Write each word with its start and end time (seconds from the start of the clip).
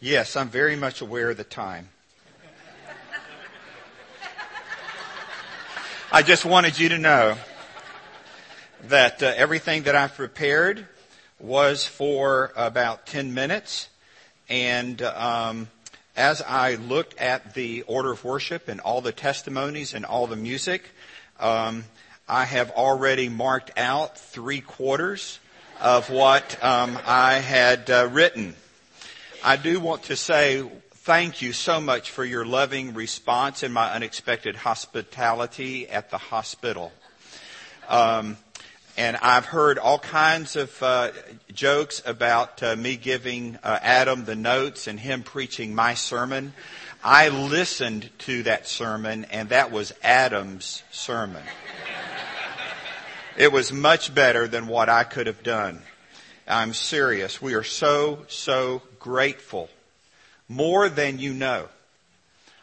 Yes, 0.00 0.36
I'm 0.36 0.48
very 0.48 0.76
much 0.76 1.00
aware 1.00 1.30
of 1.30 1.38
the 1.38 1.42
time. 1.42 1.88
I 6.12 6.22
just 6.22 6.44
wanted 6.44 6.78
you 6.78 6.90
to 6.90 6.98
know 6.98 7.36
that 8.84 9.24
uh, 9.24 9.32
everything 9.36 9.82
that 9.82 9.96
I've 9.96 10.14
prepared 10.14 10.86
was 11.40 11.84
for 11.84 12.52
about 12.54 13.06
10 13.06 13.34
minutes. 13.34 13.88
And 14.48 15.02
um, 15.02 15.66
as 16.16 16.42
I 16.42 16.76
looked 16.76 17.18
at 17.18 17.54
the 17.54 17.82
order 17.88 18.12
of 18.12 18.22
worship 18.22 18.68
and 18.68 18.78
all 18.78 19.00
the 19.00 19.10
testimonies 19.10 19.94
and 19.94 20.04
all 20.04 20.28
the 20.28 20.36
music, 20.36 20.90
um, 21.40 21.82
I 22.28 22.44
have 22.44 22.70
already 22.70 23.28
marked 23.28 23.76
out 23.76 24.16
three 24.16 24.60
quarters 24.60 25.40
of 25.80 26.08
what 26.08 26.62
um, 26.62 26.96
I 27.04 27.38
had 27.38 27.90
uh, 27.90 28.08
written. 28.12 28.54
I 29.44 29.56
do 29.56 29.78
want 29.78 30.04
to 30.04 30.16
say 30.16 30.68
thank 30.90 31.42
you 31.42 31.52
so 31.52 31.80
much 31.80 32.10
for 32.10 32.24
your 32.24 32.44
loving 32.44 32.94
response 32.94 33.62
and 33.62 33.72
my 33.72 33.92
unexpected 33.92 34.56
hospitality 34.56 35.88
at 35.88 36.10
the 36.10 36.18
hospital. 36.18 36.92
Um, 37.88 38.36
and 38.96 39.16
I've 39.18 39.44
heard 39.44 39.78
all 39.78 40.00
kinds 40.00 40.56
of 40.56 40.82
uh, 40.82 41.12
jokes 41.54 42.02
about 42.04 42.60
uh, 42.64 42.74
me 42.74 42.96
giving 42.96 43.58
uh, 43.62 43.78
Adam 43.80 44.24
the 44.24 44.34
notes 44.34 44.88
and 44.88 44.98
him 44.98 45.22
preaching 45.22 45.72
my 45.72 45.94
sermon. 45.94 46.52
I 47.04 47.28
listened 47.28 48.10
to 48.20 48.42
that 48.42 48.66
sermon, 48.66 49.24
and 49.26 49.50
that 49.50 49.70
was 49.70 49.92
Adam's 50.02 50.82
sermon. 50.90 51.44
It 53.36 53.52
was 53.52 53.72
much 53.72 54.12
better 54.12 54.48
than 54.48 54.66
what 54.66 54.88
I 54.88 55.04
could 55.04 55.28
have 55.28 55.44
done. 55.44 55.82
I'm 56.48 56.74
serious. 56.74 57.40
We 57.40 57.54
are 57.54 57.62
so, 57.62 58.24
so 58.26 58.82
grateful. 58.98 59.68
More 60.48 60.88
than 60.88 61.18
you 61.18 61.34
know. 61.34 61.68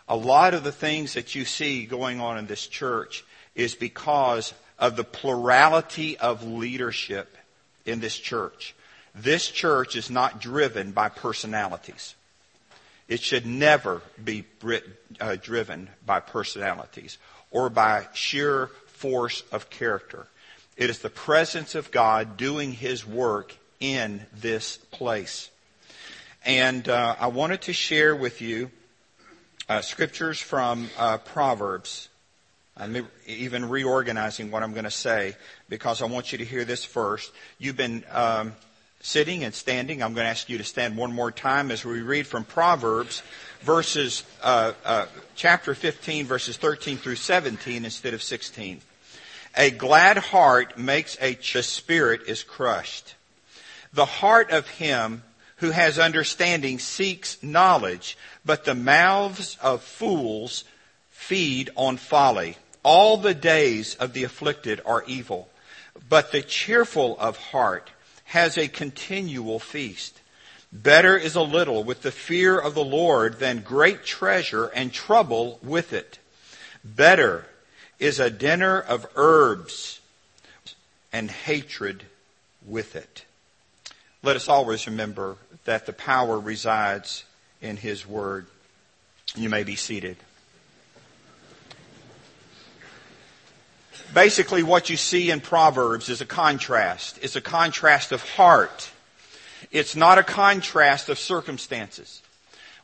A 0.08 0.16
lot 0.16 0.54
of 0.54 0.64
the 0.64 0.72
things 0.72 1.14
that 1.14 1.34
you 1.34 1.46
see 1.46 1.86
going 1.86 2.22
on 2.22 2.38
in 2.38 2.46
this 2.46 2.68
church 2.68 3.24
is 3.56 3.74
because 3.74 4.54
of 4.78 4.96
the 4.96 5.04
plurality 5.04 6.18
of 6.18 6.44
leadership 6.44 7.38
in 7.86 8.00
this 8.00 8.18
church. 8.18 8.76
This 9.16 9.50
church 9.50 9.96
is 9.96 10.10
not 10.10 10.42
driven 10.42 10.92
by 10.92 11.10
personalities. 11.10 12.16
It 13.08 13.22
should 13.22 13.46
never 13.46 14.02
be 14.22 14.46
uh, 15.22 15.38
driven 15.42 15.90
by 16.06 16.20
personalities 16.20 17.18
or 17.52 17.70
by 17.70 18.08
sheer 18.14 18.68
force 18.88 19.44
of 19.52 19.70
character. 19.70 20.28
It 20.76 20.90
is 20.90 21.00
the 21.00 21.10
presence 21.10 21.76
of 21.76 21.92
God 21.92 22.36
doing 22.36 22.74
His 22.74 23.06
work 23.06 23.56
in 23.80 24.26
this 24.34 24.78
place. 24.78 25.50
And 26.46 26.88
uh, 26.88 27.16
I 27.20 27.28
wanted 27.28 27.62
to 27.64 27.74
share 27.74 28.16
with 28.16 28.42
you 28.42 28.72
uh, 29.68 29.82
scriptures 29.82 30.40
from 30.40 30.90
uh, 30.98 31.18
Proverbs 31.18 32.10
I'm 32.78 33.08
even 33.26 33.70
reorganizing 33.70 34.52
what 34.52 34.62
I'm 34.62 34.74
going 34.74 34.84
to 34.84 34.92
say 34.92 35.38
because 35.70 36.02
I 36.02 36.06
want 36.06 36.34
you 36.34 36.40
to 36.40 36.46
hear 36.46 36.66
this 36.66 36.84
first. 36.84 37.32
You've 37.58 37.78
been 37.78 38.04
um, 38.12 38.54
sitting 39.00 39.46
and 39.46 39.54
standing. 39.54 40.04
I'm 40.04 40.14
going 40.14 40.26
to 40.26 40.30
ask 40.30 40.50
you 40.50 40.58
to 40.58 40.64
stand 40.66 40.98
one 40.98 41.14
more 41.14 41.32
time 41.32 41.72
as 41.72 41.86
we 41.86 42.02
read 42.02 42.28
from 42.28 42.44
Proverbs, 42.44 43.24
verses 43.62 44.24
uh, 44.44 44.74
uh, 44.84 45.06
chapter 45.36 45.74
15, 45.74 46.26
verses 46.26 46.58
13 46.58 46.98
through 46.98 47.16
17 47.16 47.86
instead 47.86 48.14
of 48.14 48.22
16. 48.22 48.82
A 49.56 49.72
glad 49.72 50.18
heart 50.18 50.78
makes 50.78 51.18
a 51.22 51.36
ch- 51.36 51.64
spirit 51.64 52.24
is 52.28 52.44
crushed. 52.44 53.16
The 53.94 54.04
heart 54.04 54.52
of 54.52 54.68
him 54.68 55.24
who 55.58 55.72
has 55.72 55.98
understanding 55.98 56.80
seeks 56.80 57.42
knowledge, 57.42 58.18
but 58.44 58.66
the 58.66 58.76
mouths 58.76 59.58
of 59.62 59.82
fools 59.82 60.64
feed 61.10 61.70
on 61.76 61.98
folly. 61.98 62.58
All 62.84 63.18
the 63.18 63.34
days 63.34 63.96
of 63.96 64.14
the 64.14 64.24
afflicted 64.24 64.82
are 64.86 65.04
evil, 65.08 65.50
but 66.08 66.32
the 66.32 66.42
cheerful 66.42 67.18
of 67.20 67.38
heart 67.38 67.90
has 68.26 68.58
a 68.58 68.68
continual 68.68 69.60
feast. 69.60 70.20
Better 70.72 71.18
is 71.18 71.36
a 71.36 71.42
little 71.42 71.84
with 71.84 72.02
the 72.02 72.12
fear 72.12 72.60
of 72.60 72.74
the 72.76 72.84
Lord 72.84 73.40
than 73.40 73.62
great 73.62 74.04
treasure 74.04 74.66
and 74.68 74.92
trouble 74.92 75.60
with 75.64 75.94
it. 75.94 76.20
Better 76.84 77.46
is 77.98 78.20
a 78.20 78.30
dinner 78.30 78.80
of 78.80 79.08
herbs 79.16 80.02
and 81.14 81.32
hatred 81.32 82.04
with 82.66 82.96
it. 82.96 83.25
Let 84.26 84.38
us 84.38 84.50
always 84.50 84.88
remember 84.88 85.38
that 85.66 85.86
the 85.86 85.94
power 85.94 86.40
resides 86.40 87.26
in 87.62 87.78
His 87.78 88.08
Word. 88.08 88.48
You 89.36 89.50
may 89.50 89.64
be 89.64 89.76
seated. 89.76 90.18
Basically, 94.16 94.64
what 94.64 94.90
you 94.90 94.98
see 94.98 95.30
in 95.30 95.42
Proverbs 95.42 96.10
is 96.10 96.22
a 96.22 96.26
contrast. 96.26 97.20
It's 97.22 97.36
a 97.36 97.42
contrast 97.42 98.12
of 98.12 98.28
heart. 98.28 98.90
It's 99.70 99.96
not 99.96 100.18
a 100.18 100.24
contrast 100.24 101.08
of 101.10 101.20
circumstances. 101.20 102.24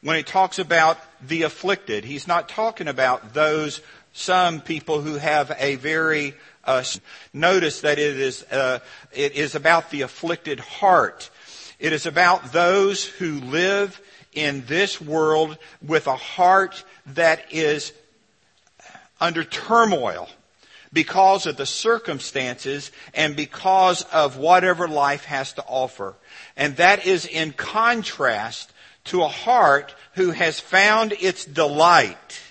When 0.03 0.18
he 0.18 0.22
talks 0.22 0.59
about 0.59 1.00
the 1.28 1.41
afflicted, 1.41 2.06
he's 2.06 2.28
not 2.28 2.50
talking 2.50 2.88
about 2.88 3.34
those, 3.34 3.81
some 4.13 4.61
people 4.61 5.01
who 5.01 5.16
have 5.16 5.55
a 5.57 5.75
very, 5.75 6.33
uh, 6.66 6.83
notice 7.33 7.81
that 7.81 7.99
it 7.99 8.19
is, 8.19 8.44
uh, 8.51 8.79
it 9.11 9.33
is 9.33 9.55
about 9.55 9.89
the 9.89 10.01
afflicted 10.01 10.59
heart. 10.59 11.29
It 11.79 11.94
is 11.94 12.05
about 12.05 12.51
those 12.51 13.05
who 13.05 13.39
live 13.39 14.01
in 14.33 14.66
this 14.66 15.01
world 15.01 15.57
with 15.81 16.07
a 16.07 16.16
heart 16.16 16.83
that 17.07 17.51
is 17.51 17.94
under 19.19 19.44
turmoil 19.44 20.28
because 20.93 21.45
of 21.45 21.57
the 21.57 21.66
circumstances 21.66 22.91
and 23.13 23.35
because 23.35 24.03
of 24.11 24.38
whatever 24.38 24.88
life 24.88 25.25
has 25.25 25.53
to 25.53 25.63
offer. 25.63 26.16
And 26.57 26.75
that 26.78 27.05
is 27.05 27.25
in 27.25 27.53
contrast 27.53 28.72
to 29.05 29.23
a 29.23 29.28
heart 29.28 29.95
who 30.13 30.31
has 30.31 30.59
found 30.59 31.13
its 31.13 31.45
delight 31.45 32.41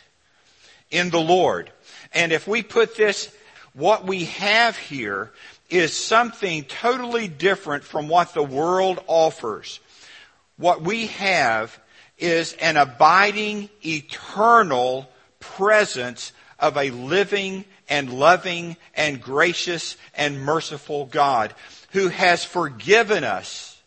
in 0.90 1.10
the 1.10 1.20
Lord. 1.20 1.70
And 2.12 2.32
if 2.32 2.46
we 2.46 2.62
put 2.62 2.96
this, 2.96 3.32
what 3.74 4.06
we 4.06 4.24
have 4.24 4.76
here 4.76 5.30
is 5.68 5.96
something 5.96 6.64
totally 6.64 7.28
different 7.28 7.84
from 7.84 8.08
what 8.08 8.34
the 8.34 8.42
world 8.42 9.02
offers. 9.06 9.80
What 10.56 10.82
we 10.82 11.06
have 11.06 11.78
is 12.18 12.54
an 12.54 12.76
abiding, 12.76 13.70
eternal 13.84 15.08
presence 15.38 16.32
of 16.58 16.76
a 16.76 16.90
living 16.90 17.64
and 17.88 18.12
loving 18.12 18.76
and 18.94 19.20
gracious 19.20 19.96
and 20.14 20.40
merciful 20.40 21.06
God 21.06 21.54
who 21.92 22.08
has 22.08 22.44
forgiven 22.44 23.24
us 23.24 23.80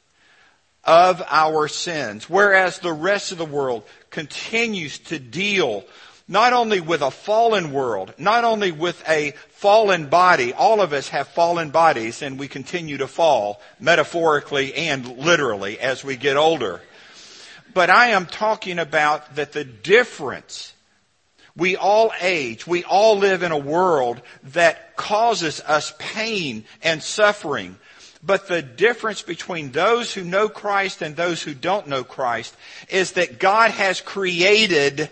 of 0.83 1.21
our 1.29 1.67
sins, 1.67 2.29
whereas 2.29 2.79
the 2.79 2.91
rest 2.91 3.31
of 3.31 3.37
the 3.37 3.45
world 3.45 3.83
continues 4.09 4.99
to 4.99 5.19
deal 5.19 5.85
not 6.33 6.51
only 6.51 6.81
with 6.81 7.03
a 7.03 7.11
fallen 7.11 7.71
world, 7.71 8.11
not 8.17 8.43
only 8.43 8.71
with 8.71 9.07
a 9.07 9.35
fallen 9.49 10.07
body, 10.07 10.51
all 10.51 10.81
of 10.81 10.91
us 10.91 11.09
have 11.09 11.27
fallen 11.27 11.69
bodies 11.69 12.23
and 12.23 12.39
we 12.39 12.47
continue 12.47 12.97
to 12.97 13.07
fall 13.07 13.61
metaphorically 13.79 14.73
and 14.73 15.19
literally 15.19 15.79
as 15.79 16.03
we 16.03 16.17
get 16.17 16.35
older. 16.35 16.81
But 17.75 17.91
I 17.91 18.07
am 18.07 18.25
talking 18.25 18.79
about 18.79 19.35
that 19.35 19.51
the 19.51 19.63
difference 19.63 20.73
we 21.55 21.75
all 21.75 22.11
age. 22.19 22.65
We 22.65 22.83
all 22.83 23.19
live 23.19 23.43
in 23.43 23.51
a 23.51 23.57
world 23.57 24.19
that 24.45 24.95
causes 24.95 25.61
us 25.61 25.93
pain 25.99 26.65
and 26.81 27.03
suffering. 27.03 27.77
But 28.23 28.47
the 28.47 28.63
difference 28.63 29.21
between 29.21 29.71
those 29.71 30.11
who 30.11 30.23
know 30.23 30.49
Christ 30.49 31.03
and 31.03 31.15
those 31.15 31.43
who 31.43 31.53
don't 31.53 31.89
know 31.89 32.03
Christ 32.03 32.55
is 32.89 33.11
that 33.11 33.37
God 33.37 33.69
has 33.69 34.01
created 34.01 35.11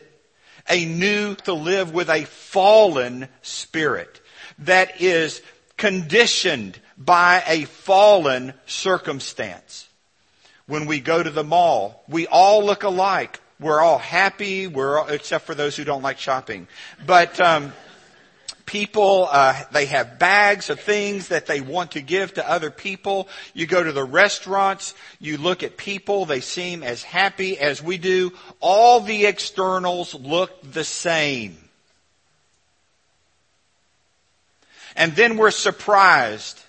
a 0.71 0.85
new 0.85 1.35
to 1.35 1.53
live 1.53 1.93
with 1.93 2.09
a 2.09 2.23
fallen 2.23 3.27
spirit 3.41 4.21
that 4.59 5.01
is 5.01 5.41
conditioned 5.75 6.79
by 6.97 7.43
a 7.45 7.65
fallen 7.65 8.53
circumstance. 8.65 9.89
When 10.67 10.85
we 10.85 11.01
go 11.01 11.21
to 11.21 11.29
the 11.29 11.43
mall, 11.43 12.03
we 12.07 12.25
all 12.25 12.63
look 12.63 12.83
alike. 12.83 13.41
We're 13.59 13.81
all 13.81 13.97
happy. 13.97 14.67
We're 14.67 14.99
all, 14.99 15.07
except 15.09 15.45
for 15.45 15.53
those 15.53 15.75
who 15.75 15.83
don't 15.83 16.03
like 16.03 16.19
shopping. 16.19 16.67
But 17.05 17.41
um, 17.41 17.73
people 18.65 19.27
uh, 19.31 19.61
they 19.71 19.85
have 19.85 20.19
bags 20.19 20.69
of 20.69 20.79
things 20.79 21.29
that 21.29 21.45
they 21.45 21.61
want 21.61 21.91
to 21.91 22.01
give 22.01 22.33
to 22.35 22.49
other 22.49 22.71
people. 22.71 23.27
You 23.53 23.67
go 23.67 23.83
to 23.83 23.91
the 23.91 24.03
restaurants. 24.03 24.93
You 25.19 25.37
look 25.37 25.63
at 25.63 25.77
people. 25.77 26.25
They 26.25 26.41
seem 26.41 26.83
as 26.83 27.03
happy 27.03 27.57
as 27.59 27.81
we 27.81 27.97
do. 27.97 28.31
All 28.59 29.01
the 29.01 29.25
externals 29.25 30.13
look 30.13 30.61
the 30.71 30.83
same. 30.83 31.57
And 34.95 35.15
then 35.15 35.37
we're 35.37 35.51
surprised 35.51 36.59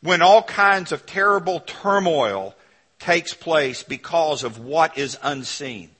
when 0.00 0.22
all 0.22 0.42
kinds 0.42 0.92
of 0.92 1.06
terrible 1.06 1.60
turmoil 1.60 2.54
takes 2.98 3.34
place 3.34 3.82
because 3.82 4.44
of 4.44 4.58
what 4.58 4.98
is 4.98 5.18
unseen. 5.22 5.90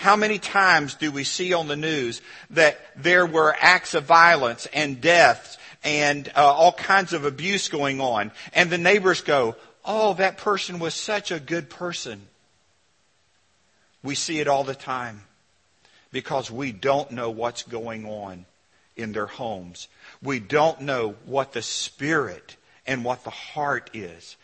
How 0.00 0.16
many 0.16 0.38
times 0.38 0.94
do 0.94 1.12
we 1.12 1.24
see 1.24 1.52
on 1.52 1.68
the 1.68 1.76
news 1.76 2.22
that 2.48 2.80
there 2.96 3.26
were 3.26 3.54
acts 3.60 3.92
of 3.92 4.04
violence 4.04 4.66
and 4.72 4.98
deaths 4.98 5.58
and 5.84 6.26
uh, 6.34 6.42
all 6.42 6.72
kinds 6.72 7.12
of 7.12 7.26
abuse 7.26 7.68
going 7.68 8.00
on 8.00 8.32
and 8.54 8.70
the 8.70 8.78
neighbors 8.78 9.20
go, 9.20 9.56
oh, 9.84 10.14
that 10.14 10.38
person 10.38 10.78
was 10.78 10.94
such 10.94 11.30
a 11.30 11.38
good 11.38 11.68
person. 11.68 12.22
We 14.02 14.14
see 14.14 14.40
it 14.40 14.48
all 14.48 14.64
the 14.64 14.74
time 14.74 15.24
because 16.12 16.50
we 16.50 16.72
don't 16.72 17.10
know 17.10 17.28
what's 17.28 17.64
going 17.64 18.06
on 18.06 18.46
in 18.96 19.12
their 19.12 19.26
homes. 19.26 19.86
We 20.22 20.40
don't 20.40 20.80
know 20.80 21.14
what 21.26 21.52
the 21.52 21.60
spirit 21.60 22.56
and 22.86 23.04
what 23.04 23.22
the 23.24 23.28
heart 23.28 23.90
is. 23.92 24.38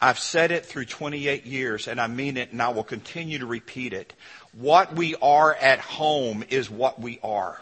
I've 0.00 0.18
said 0.18 0.50
it 0.50 0.64
through 0.64 0.86
28 0.86 1.44
years 1.44 1.86
and 1.86 2.00
I 2.00 2.06
mean 2.06 2.36
it 2.36 2.52
and 2.52 2.62
I 2.62 2.70
will 2.70 2.84
continue 2.84 3.38
to 3.40 3.46
repeat 3.46 3.92
it. 3.92 4.14
What 4.52 4.94
we 4.94 5.14
are 5.16 5.54
at 5.54 5.78
home 5.78 6.42
is 6.48 6.70
what 6.70 7.00
we 7.00 7.20
are. 7.22 7.60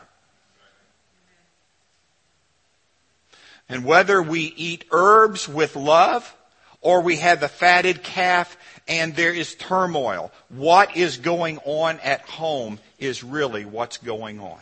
And 3.68 3.84
whether 3.84 4.22
we 4.22 4.52
eat 4.56 4.84
herbs 4.92 5.48
with 5.48 5.76
love 5.76 6.34
or 6.80 7.02
we 7.02 7.16
have 7.16 7.40
the 7.40 7.48
fatted 7.48 8.02
calf 8.02 8.56
and 8.86 9.14
there 9.14 9.32
is 9.32 9.54
turmoil, 9.54 10.32
what 10.48 10.96
is 10.96 11.18
going 11.18 11.58
on 11.64 11.98
at 12.00 12.22
home 12.22 12.78
is 12.98 13.24
really 13.24 13.64
what's 13.64 13.98
going 13.98 14.40
on. 14.40 14.60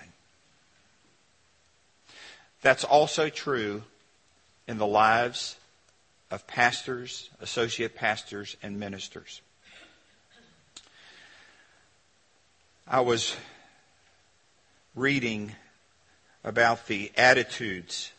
That's 2.63 2.85
also 2.85 3.29
true 3.29 3.83
in 4.67 4.79
the 4.79 4.87
lives 4.87 5.57
of 6.31 6.47
pastors, 6.47 7.31
associate 7.41 7.95
pastors, 7.95 8.57
and 8.63 8.79
ministers. 8.79 9.41
I 12.89 13.01
was 13.01 13.37
reading 14.95 15.53
about 16.45 16.87
the 16.87 17.11
attitudes 17.17 18.13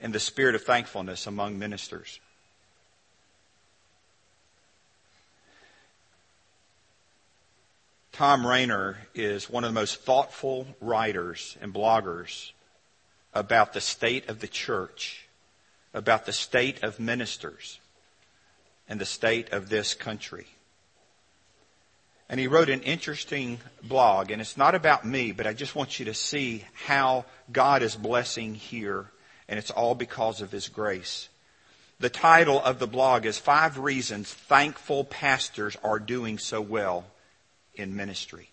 and 0.00 0.12
the 0.12 0.20
spirit 0.20 0.54
of 0.54 0.62
thankfulness 0.62 1.26
among 1.26 1.58
ministers. 1.58 2.20
Thom 8.12 8.46
Rainer 8.46 8.98
is 9.14 9.48
one 9.48 9.64
of 9.64 9.70
the 9.70 9.80
most 9.80 10.02
thoughtful 10.02 10.66
writers 10.80 11.56
and 11.62 11.72
bloggers 11.72 12.50
about 13.32 13.72
the 13.72 13.80
state 13.80 14.28
of 14.28 14.40
the 14.40 14.48
church 14.48 15.26
about 15.92 16.26
the 16.26 16.32
state 16.32 16.82
of 16.82 17.00
ministers 17.00 17.78
and 18.88 19.00
the 19.00 19.06
state 19.06 19.52
of 19.52 19.68
this 19.68 19.94
country. 19.94 20.46
And 22.28 22.38
he 22.38 22.46
wrote 22.46 22.70
an 22.70 22.82
interesting 22.82 23.58
blog, 23.82 24.30
and 24.30 24.40
it's 24.40 24.56
not 24.56 24.76
about 24.76 25.04
me, 25.04 25.32
but 25.32 25.48
I 25.48 25.52
just 25.52 25.74
want 25.74 25.98
you 25.98 26.04
to 26.06 26.14
see 26.14 26.64
how 26.86 27.24
God 27.50 27.82
is 27.82 27.96
blessing 27.96 28.54
here, 28.54 29.06
and 29.48 29.58
it's 29.58 29.72
all 29.72 29.96
because 29.96 30.40
of 30.40 30.52
His 30.52 30.68
grace. 30.68 31.28
The 31.98 32.08
title 32.08 32.62
of 32.62 32.78
the 32.78 32.86
blog 32.86 33.26
is 33.26 33.38
Five 33.38 33.78
Reasons 33.78 34.32
Thankful 34.32 35.04
Pastors 35.04 35.76
Are 35.82 35.98
Doing 35.98 36.38
So 36.38 36.60
Well 36.60 37.04
in 37.74 37.96
Ministry. 37.96 38.49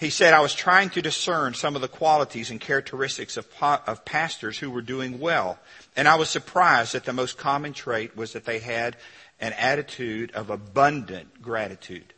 He 0.00 0.08
said, 0.08 0.32
I 0.32 0.40
was 0.40 0.54
trying 0.54 0.88
to 0.90 1.02
discern 1.02 1.52
some 1.52 1.76
of 1.76 1.82
the 1.82 1.88
qualities 1.88 2.50
and 2.50 2.58
characteristics 2.58 3.36
of, 3.36 3.46
of 3.60 4.06
pastors 4.06 4.58
who 4.58 4.70
were 4.70 4.80
doing 4.80 5.20
well. 5.20 5.58
And 5.94 6.08
I 6.08 6.14
was 6.14 6.30
surprised 6.30 6.94
that 6.94 7.04
the 7.04 7.12
most 7.12 7.36
common 7.36 7.74
trait 7.74 8.16
was 8.16 8.32
that 8.32 8.46
they 8.46 8.60
had 8.60 8.96
an 9.40 9.52
attitude 9.52 10.30
of 10.32 10.48
abundant 10.48 11.42
gratitude. 11.42 12.14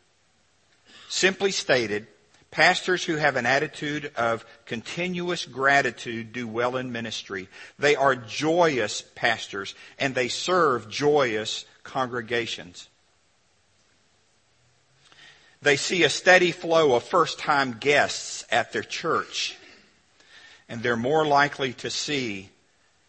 Simply 1.09 1.51
stated, 1.51 2.07
pastors 2.53 3.05
who 3.05 3.17
have 3.17 3.35
an 3.35 3.47
attitude 3.47 4.13
of 4.17 4.47
continuous 4.65 5.45
gratitude 5.45 6.33
do 6.33 6.47
well 6.47 6.77
in 6.77 6.93
ministry. 6.93 7.49
They 7.81 7.97
are 7.97 8.15
joyous 8.15 9.03
pastors 9.17 9.75
and 9.99 10.15
they 10.15 10.29
serve 10.29 10.89
joyous 10.89 11.65
congregations. 11.83 12.89
They 15.63 15.77
see 15.77 16.03
a 16.03 16.11
steady 16.11 16.51
flow 16.51 16.95
of 16.95 17.05
first 17.05 17.39
time 17.39 17.77
guests 17.79 18.45
at 18.51 18.73
their 18.73 18.83
church. 18.83 19.57
And 20.69 20.83
they're 20.83 20.97
more 20.97 21.25
likely 21.25 21.73
to 21.75 21.91
see 21.91 22.51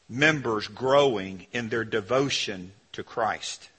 members 0.07 0.67
growing 0.67 1.47
in 1.51 1.69
their 1.69 1.83
devotion 1.83 2.71
to 2.91 3.03
Christ. 3.03 3.69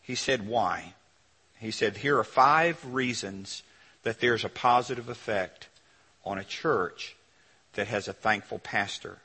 He 0.00 0.14
said, 0.14 0.46
why? 0.46 0.94
He 1.58 1.70
said, 1.70 1.98
here 1.98 2.18
are 2.18 2.24
five 2.24 2.82
reasons 2.94 3.62
that 4.02 4.20
there's 4.20 4.44
a 4.44 4.48
positive 4.48 5.10
effect 5.10 5.68
on 6.24 6.38
a 6.38 6.44
church 6.44 7.16
that 7.74 7.88
has 7.88 8.08
a 8.08 8.12
thankful 8.12 8.60
pastor. 8.60 9.18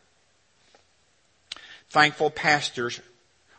Thankful 1.89 2.31
pastors 2.31 2.99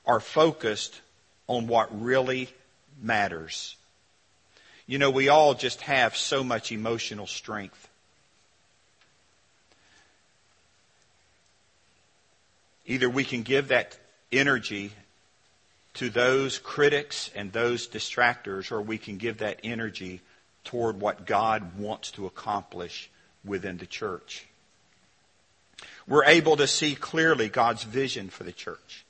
are 0.04 0.20
focused 0.20 1.00
on 1.46 1.68
what 1.68 2.02
really 2.02 2.50
matters. 3.00 3.76
You 4.86 4.98
know, 4.98 5.10
we 5.10 5.28
all 5.28 5.54
just 5.54 5.80
have 5.82 6.16
so 6.16 6.44
much 6.44 6.70
emotional 6.70 7.26
strength. 7.26 7.88
Either 12.86 13.08
we 13.08 13.24
can 13.24 13.42
give 13.42 13.68
that 13.68 13.96
energy 14.30 14.92
to 15.94 16.10
those 16.10 16.58
critics 16.58 17.30
and 17.34 17.52
those 17.52 17.88
distractors, 17.88 18.70
or 18.70 18.82
we 18.82 18.98
can 18.98 19.16
give 19.16 19.38
that 19.38 19.60
energy 19.64 20.20
toward 20.64 21.00
what 21.00 21.24
God 21.24 21.78
wants 21.78 22.10
to 22.12 22.26
accomplish 22.26 23.10
within 23.44 23.78
the 23.78 23.86
church. 23.86 24.46
We're 26.06 26.24
able 26.24 26.56
to 26.56 26.66
see 26.66 26.94
clearly 26.94 27.48
God's 27.48 27.84
vision 27.84 28.28
for 28.28 28.44
the 28.44 28.52
church 28.52 29.04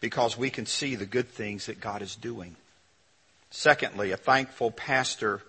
because 0.00 0.36
we 0.36 0.50
can 0.50 0.66
see 0.66 0.94
the 0.94 1.06
good 1.06 1.28
things 1.28 1.66
that 1.66 1.80
God 1.80 2.02
is 2.02 2.16
doing. 2.16 2.56
Secondly, 3.56 4.10
a 4.10 4.16
thankful 4.16 4.72
pastor 4.72 5.40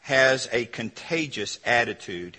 has 0.00 0.48
a 0.50 0.64
contagious 0.64 1.60
attitude. 1.64 2.36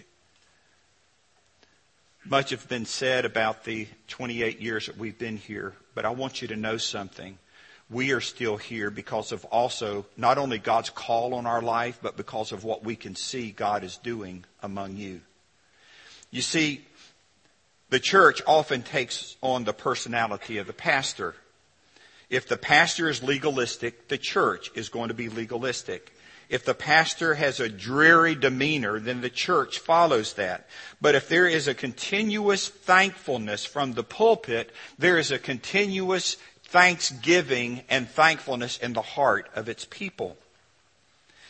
Much 2.25 2.49
has 2.49 2.65
been 2.65 2.85
said 2.85 3.23
about 3.23 3.63
the 3.63 3.87
28 4.09 4.59
years 4.59 4.87
that 4.87 4.97
we've 4.97 5.17
been 5.17 5.37
here, 5.37 5.73
but 5.95 6.03
I 6.03 6.09
want 6.09 6.41
you 6.41 6.49
to 6.49 6.57
know 6.57 6.75
something. 6.75 7.37
We 7.89 8.11
are 8.11 8.19
still 8.19 8.57
here 8.57 8.91
because 8.91 9.31
of 9.31 9.45
also 9.45 10.05
not 10.17 10.37
only 10.37 10.57
God's 10.57 10.89
call 10.89 11.33
on 11.33 11.45
our 11.45 11.61
life, 11.61 11.99
but 12.01 12.17
because 12.17 12.51
of 12.51 12.65
what 12.65 12.83
we 12.83 12.97
can 12.97 13.15
see 13.15 13.51
God 13.51 13.85
is 13.85 13.95
doing 13.95 14.43
among 14.61 14.97
you. 14.97 15.21
You 16.29 16.41
see, 16.41 16.85
the 17.89 18.01
church 18.01 18.41
often 18.45 18.83
takes 18.83 19.37
on 19.41 19.63
the 19.63 19.73
personality 19.73 20.57
of 20.57 20.67
the 20.67 20.73
pastor. 20.73 21.35
If 22.33 22.47
the 22.47 22.57
pastor 22.57 23.09
is 23.09 23.21
legalistic, 23.21 24.07
the 24.07 24.17
church 24.17 24.71
is 24.73 24.89
going 24.89 25.09
to 25.09 25.13
be 25.13 25.29
legalistic. 25.29 26.11
If 26.49 26.65
the 26.65 26.73
pastor 26.73 27.35
has 27.35 27.59
a 27.59 27.69
dreary 27.69 28.33
demeanor, 28.33 28.99
then 28.99 29.21
the 29.21 29.29
church 29.29 29.77
follows 29.77 30.33
that. 30.33 30.67
But 30.99 31.13
if 31.13 31.29
there 31.29 31.47
is 31.47 31.67
a 31.67 31.75
continuous 31.75 32.67
thankfulness 32.67 33.65
from 33.65 33.93
the 33.93 34.03
pulpit, 34.03 34.71
there 34.97 35.19
is 35.19 35.29
a 35.29 35.37
continuous 35.37 36.37
thanksgiving 36.63 37.83
and 37.87 38.09
thankfulness 38.09 38.79
in 38.79 38.93
the 38.93 39.03
heart 39.03 39.47
of 39.53 39.69
its 39.69 39.85
people. 39.85 40.35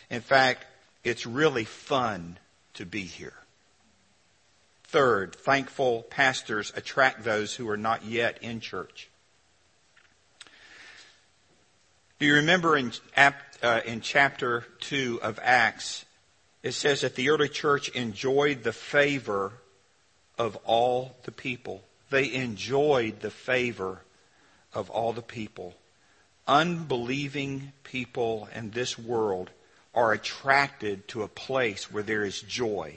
In 0.10 0.20
fact, 0.20 0.66
it's 1.06 1.26
really 1.26 1.64
fun 1.64 2.38
to 2.74 2.86
be 2.86 3.04
here. 3.04 3.38
Third, 4.84 5.34
thankful 5.34 6.04
pastors 6.10 6.74
attract 6.76 7.24
those 7.24 7.56
who 7.56 7.70
are 7.70 7.78
not 7.78 8.04
yet 8.04 8.38
in 8.42 8.60
church. 8.60 9.08
Do 12.20 12.26
you 12.26 12.36
remember 12.36 12.78
in, 12.78 12.94
uh, 13.18 13.82
in 13.86 14.02
chapter 14.02 14.66
2 14.82 15.20
of 15.22 15.40
Acts, 15.42 16.06
it 16.62 16.74
says 16.74 17.02
that 17.02 17.16
the 17.16 17.30
early 17.30 17.50
church 17.50 17.90
enjoyed 17.90 18.64
the 18.64 18.74
favor 18.74 19.52
of 20.38 20.56
all 20.64 21.16
the 21.24 21.32
people. 21.32 21.84
They 22.10 22.34
enjoyed 22.34 23.20
the 23.20 23.32
favor 23.32 24.02
of 24.74 24.90
all 24.90 25.14
the 25.14 25.22
people. 25.22 25.74
Unbelieving 26.48 27.74
people 27.84 28.48
in 28.56 28.72
this 28.72 28.98
world 28.98 29.50
are 29.94 30.14
attracted 30.14 31.08
to 31.10 31.24
a 31.24 31.28
place 31.28 31.92
where 31.92 32.04
there 32.04 32.24
is 32.24 32.42
joy 32.42 32.96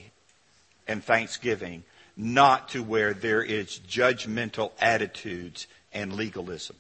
and 0.87 1.02
thanksgiving, 1.02 1.85
not 2.16 2.70
to 2.70 2.82
where 2.82 3.12
there 3.12 3.42
is 3.42 3.80
judgmental 3.88 4.73
attitudes 4.80 5.66
and 5.92 6.12
legalism. 6.12 6.76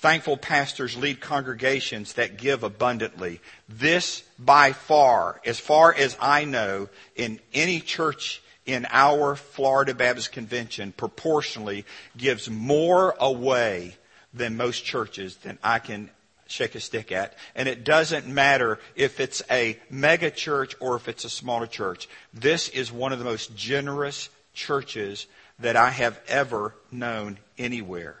Thankful 0.00 0.38
pastors 0.38 0.96
lead 0.96 1.20
congregations 1.20 2.14
that 2.14 2.38
give 2.38 2.62
abundantly. 2.62 3.38
This 3.68 4.22
by 4.38 4.72
far, 4.72 5.42
as 5.44 5.60
far 5.60 5.94
as 5.94 6.16
I 6.18 6.46
know, 6.46 6.88
in 7.16 7.38
any 7.52 7.80
church 7.80 8.40
in 8.64 8.86
our 8.88 9.36
Florida 9.36 9.94
Baptist 9.94 10.32
Convention 10.32 10.92
proportionally 10.92 11.84
gives 12.16 12.48
more 12.48 13.14
away 13.20 13.94
than 14.32 14.56
most 14.56 14.86
churches 14.86 15.36
than 15.36 15.58
I 15.62 15.80
can 15.80 16.08
shake 16.46 16.74
a 16.76 16.80
stick 16.80 17.12
at. 17.12 17.34
And 17.54 17.68
it 17.68 17.84
doesn't 17.84 18.26
matter 18.26 18.78
if 18.96 19.20
it's 19.20 19.42
a 19.50 19.78
mega 19.90 20.30
church 20.30 20.74
or 20.80 20.96
if 20.96 21.08
it's 21.08 21.26
a 21.26 21.30
smaller 21.30 21.66
church. 21.66 22.08
This 22.32 22.70
is 22.70 22.90
one 22.90 23.12
of 23.12 23.18
the 23.18 23.26
most 23.26 23.54
generous 23.54 24.30
churches 24.54 25.26
that 25.58 25.76
I 25.76 25.90
have 25.90 26.18
ever 26.26 26.74
known 26.90 27.38
anywhere. 27.58 28.16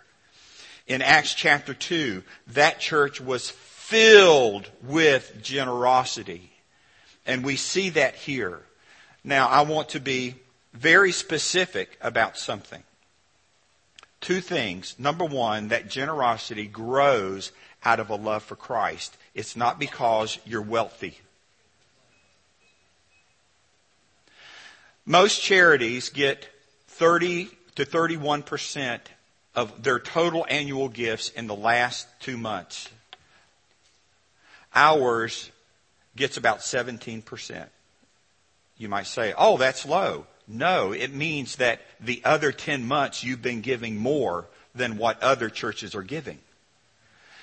In 0.90 1.02
Acts 1.02 1.34
chapter 1.34 1.72
2, 1.72 2.24
that 2.48 2.80
church 2.80 3.20
was 3.20 3.48
filled 3.48 4.68
with 4.82 5.38
generosity. 5.40 6.50
And 7.24 7.44
we 7.44 7.54
see 7.54 7.90
that 7.90 8.16
here. 8.16 8.62
Now, 9.22 9.46
I 9.46 9.60
want 9.60 9.90
to 9.90 10.00
be 10.00 10.34
very 10.72 11.12
specific 11.12 11.96
about 12.00 12.36
something. 12.36 12.82
Two 14.20 14.40
things. 14.40 14.96
Number 14.98 15.24
one, 15.24 15.68
that 15.68 15.88
generosity 15.88 16.66
grows 16.66 17.52
out 17.84 18.00
of 18.00 18.10
a 18.10 18.16
love 18.16 18.42
for 18.42 18.56
Christ. 18.56 19.16
It's 19.32 19.54
not 19.54 19.78
because 19.78 20.40
you're 20.44 20.60
wealthy. 20.60 21.20
Most 25.06 25.40
charities 25.40 26.08
get 26.08 26.48
30 26.88 27.48
to 27.76 27.84
31% 27.84 28.98
of 29.54 29.82
their 29.82 29.98
total 29.98 30.46
annual 30.48 30.88
gifts 30.88 31.30
in 31.30 31.46
the 31.46 31.54
last 31.54 32.06
two 32.20 32.36
months. 32.36 32.88
Ours 34.74 35.50
gets 36.16 36.36
about 36.36 36.60
17%. 36.60 37.66
You 38.78 38.88
might 38.88 39.06
say, 39.06 39.34
oh, 39.36 39.56
that's 39.56 39.84
low. 39.84 40.26
No, 40.46 40.92
it 40.92 41.12
means 41.12 41.56
that 41.56 41.80
the 42.00 42.22
other 42.24 42.52
10 42.52 42.84
months 42.84 43.22
you've 43.22 43.42
been 43.42 43.60
giving 43.60 43.96
more 43.96 44.46
than 44.74 44.96
what 44.96 45.22
other 45.22 45.48
churches 45.48 45.94
are 45.94 46.02
giving. 46.02 46.38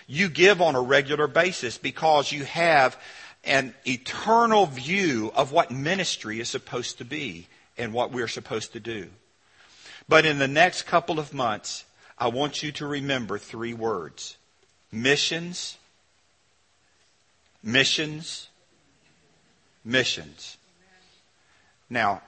You 0.08 0.30
give 0.30 0.62
on 0.62 0.76
a 0.76 0.82
regular 0.82 1.28
basis 1.28 1.78
because 1.78 2.32
you 2.32 2.46
have 2.46 2.98
an 3.44 3.74
eternal 3.86 4.66
view 4.66 5.32
of 5.36 5.52
what 5.52 5.72
ministry 5.72 6.40
is 6.40 6.50
supposed 6.50 6.98
to 6.98 7.06
be 7.06 7.48
and 7.78 7.94
what 7.94 8.12
we're 8.12 8.28
supposed 8.28 8.74
to 8.74 8.80
do. 8.80 9.08
But 10.10 10.26
in 10.26 10.40
the 10.40 10.48
next 10.48 10.84
couple 10.84 11.20
of 11.20 11.34
months, 11.34 11.86
I 12.18 12.30
want 12.30 12.64
you 12.64 12.72
to 12.74 12.88
remember 12.88 13.38
three 13.38 13.74
words. 13.74 14.38
Missions, 14.92 15.78
missions, 17.62 18.48
missions. 19.84 20.58
Now, 21.90 22.22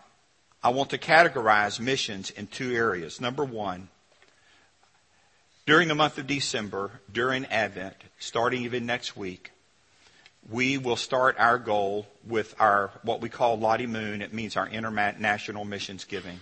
I 0.63 0.69
want 0.69 0.89
to 0.91 0.98
categorize 0.98 1.79
missions 1.79 2.29
in 2.29 2.48
two 2.48 2.74
areas. 2.74 3.19
Number 3.19 3.43
one, 3.43 3.88
during 5.65 5.88
the 5.88 5.96
month 5.96 6.17
of 6.17 6.27
December, 6.27 6.91
during 7.12 7.46
Advent, 7.46 7.96
starting 8.19 8.63
even 8.63 8.86
next 8.86 9.15
week, 9.15 9.51
we 10.50 10.77
will 10.77 10.96
start 10.96 11.36
our 11.39 11.58
goal 11.58 12.08
with 12.27 12.55
our 12.60 12.91
what 13.03 13.22
we 13.22 13.29
call 13.29 13.58
Lottie 13.58 13.88
Moon. 13.88 14.22
It 14.22 14.34
means 14.34 14.58
our 14.58 14.67
international 14.67 15.65
missions 15.65 16.05
giving. 16.05 16.39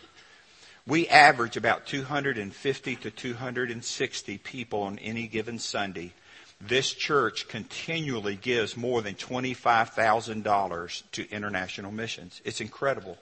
We 0.88 1.10
average 1.10 1.58
about 1.58 1.86
250 1.86 2.96
to 2.96 3.12
260 3.12 4.38
people 4.38 4.84
on 4.84 5.00
any 5.00 5.28
given 5.28 5.60
Sunday. 5.60 6.14
This 6.62 6.94
church 6.94 7.50
continually 7.50 8.38
gives 8.38 8.78
more 8.78 9.02
than 9.02 9.16
$25,000 9.16 11.04
to 11.12 11.30
international 11.30 11.92
missions. 11.92 12.42
It's 12.46 12.62
incredible. 12.62 13.18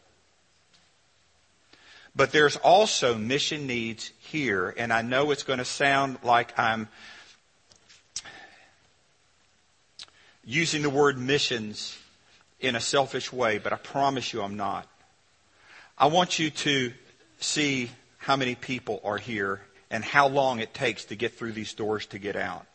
But 2.16 2.32
there's 2.32 2.56
also 2.56 3.18
mission 3.18 3.66
needs 3.66 4.12
here, 4.20 4.74
and 4.78 4.94
I 4.94 5.02
know 5.02 5.32
it's 5.32 5.44
going 5.44 5.60
to 5.60 5.66
sound 5.66 6.20
like 6.22 6.58
I'm 6.58 6.88
using 10.46 10.84
the 10.84 10.90
word 10.92 11.18
missions 11.18 11.98
in 12.60 12.76
a 12.76 12.80
selfish 12.80 13.34
way, 13.34 13.58
but 13.58 13.74
I 13.74 13.78
promise 13.78 14.32
you 14.32 14.44
I'm 14.44 14.56
not. 14.56 14.88
I 15.98 16.06
want 16.08 16.38
you 16.38 16.52
to 16.52 16.94
see 17.40 17.90
how 18.18 18.36
many 18.36 18.56
people 18.56 19.02
are 19.04 19.18
here 19.18 19.62
and 19.90 20.04
how 20.04 20.28
long 20.28 20.60
it 20.60 20.74
takes 20.74 21.06
to 21.06 21.16
get 21.16 21.38
through 21.38 21.52
these 21.52 21.74
doors 21.74 22.06
to 22.08 22.20
get 22.20 22.36
out. 22.36 22.66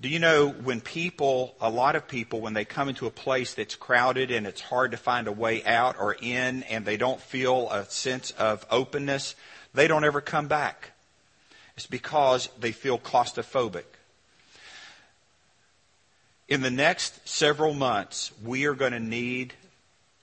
Do 0.00 0.08
you 0.08 0.18
know 0.18 0.48
when 0.48 0.80
people, 0.80 1.54
a 1.60 1.70
lot 1.70 1.96
of 1.96 2.08
people, 2.08 2.40
when 2.40 2.52
they 2.52 2.64
come 2.64 2.88
into 2.88 3.06
a 3.06 3.10
place 3.10 3.54
that's 3.54 3.76
crowded 3.76 4.30
and 4.30 4.46
it's 4.46 4.60
hard 4.60 4.90
to 4.90 4.96
find 4.96 5.28
a 5.28 5.32
way 5.32 5.64
out 5.64 5.96
or 5.98 6.14
in 6.20 6.62
and 6.64 6.84
they 6.84 6.96
don't 6.96 7.20
feel 7.20 7.70
a 7.70 7.84
sense 7.86 8.30
of 8.32 8.66
openness, 8.70 9.34
they 9.72 9.88
don't 9.88 10.04
ever 10.04 10.20
come 10.20 10.48
back. 10.48 10.90
It's 11.76 11.86
because 11.86 12.48
they 12.58 12.72
feel 12.72 12.98
claustrophobic. 12.98 13.84
In 16.48 16.60
the 16.60 16.70
next 16.70 17.26
several 17.26 17.72
months, 17.72 18.30
we 18.44 18.66
are 18.66 18.74
going 18.74 18.92
to 18.92 19.00
need 19.00 19.54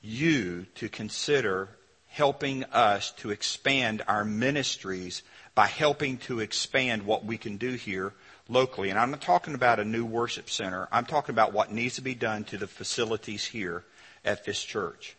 you 0.01 0.65
to 0.75 0.89
consider 0.89 1.69
helping 2.11 2.65
us 2.65 3.11
to 3.11 3.31
expand 3.31 4.03
our 4.07 4.25
ministries 4.25 5.23
by 5.55 5.65
helping 5.65 6.17
to 6.17 6.41
expand 6.41 7.03
what 7.03 7.25
we 7.25 7.37
can 7.37 7.57
do 7.57 7.73
here 7.73 8.13
locally. 8.49 8.89
And 8.89 8.99
I'm 8.99 9.11
not 9.11 9.21
talking 9.21 9.55
about 9.55 9.79
a 9.79 9.85
new 9.85 10.05
worship 10.05 10.49
center. 10.49 10.89
I'm 10.91 11.05
talking 11.05 11.33
about 11.33 11.53
what 11.53 11.71
needs 11.71 11.95
to 11.95 12.01
be 12.01 12.13
done 12.13 12.43
to 12.45 12.57
the 12.57 12.67
facilities 12.67 13.45
here 13.45 13.85
at 14.25 14.45
this 14.45 14.61
church. 14.61 15.15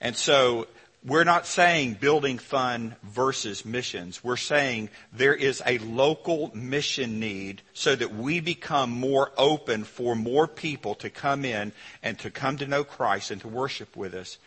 And 0.00 0.14
so 0.14 0.68
we're 1.06 1.24
not 1.24 1.46
saying 1.46 1.94
building 1.94 2.38
fund 2.38 2.96
versus 3.04 3.64
missions. 3.64 4.24
We're 4.24 4.36
saying 4.36 4.90
there 5.12 5.34
is 5.34 5.62
a 5.64 5.78
local 5.78 6.50
mission 6.52 7.20
need 7.20 7.62
so 7.74 7.94
that 7.94 8.14
we 8.14 8.40
become 8.40 8.90
more 8.90 9.30
open 9.38 9.84
for 9.84 10.16
more 10.16 10.48
people 10.48 10.96
to 10.96 11.08
come 11.08 11.44
in 11.44 11.72
and 12.02 12.18
to 12.18 12.30
come 12.30 12.56
to 12.58 12.66
know 12.66 12.82
Christ 12.82 13.30
and 13.30 13.40
to 13.42 13.48
worship 13.48 13.96
with 13.96 14.14
us 14.14 14.38